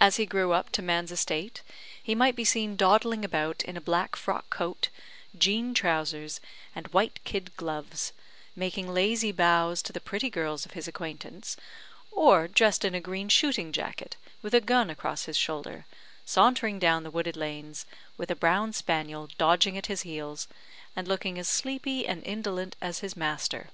As 0.00 0.18
he 0.18 0.24
grew 0.24 0.52
up 0.52 0.70
to 0.70 0.82
man's 0.82 1.10
estate, 1.10 1.62
he 2.00 2.14
might 2.14 2.36
be 2.36 2.44
seen 2.44 2.76
dawdling 2.76 3.24
about 3.24 3.64
in 3.64 3.76
a 3.76 3.80
black 3.80 4.14
frock 4.14 4.48
coat, 4.50 4.88
jean 5.36 5.74
trousers, 5.74 6.40
and 6.76 6.86
white 6.94 7.18
kid 7.24 7.50
gloves, 7.56 8.12
making 8.54 8.94
lazy 8.94 9.32
bows 9.32 9.82
to 9.82 9.92
the 9.92 9.98
pretty 10.00 10.30
girls 10.30 10.64
of 10.64 10.74
his 10.74 10.86
acquaintance; 10.86 11.56
or 12.12 12.46
dressed 12.46 12.84
in 12.84 12.94
a 12.94 13.00
green 13.00 13.28
shooting 13.28 13.72
jacket, 13.72 14.16
with 14.42 14.54
a 14.54 14.60
gun 14.60 14.88
across 14.88 15.24
his 15.24 15.36
shoulder, 15.36 15.86
sauntering 16.24 16.78
down 16.78 17.02
the 17.02 17.10
wooded 17.10 17.36
lanes, 17.36 17.84
with 18.16 18.30
a 18.30 18.36
brown 18.36 18.72
spaniel 18.72 19.28
dodging 19.38 19.76
at 19.76 19.86
his 19.86 20.02
heels, 20.02 20.46
and 20.94 21.08
looking 21.08 21.36
as 21.36 21.48
sleepy 21.48 22.06
and 22.06 22.22
indolent 22.22 22.76
as 22.80 23.00
his 23.00 23.16
master. 23.16 23.70